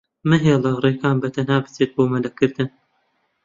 [0.29, 2.67] مەهێڵە ڕێکان بەتەنها بچێت بۆ مەلەکردن.